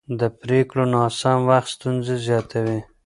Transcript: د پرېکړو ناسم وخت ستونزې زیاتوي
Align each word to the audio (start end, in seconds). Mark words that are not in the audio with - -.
د 0.19 0.21
پرېکړو 0.41 0.83
ناسم 0.95 1.39
وخت 1.49 1.69
ستونزې 1.75 2.15
زیاتوي 2.27 2.79